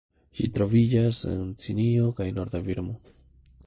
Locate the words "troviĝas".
0.55-1.21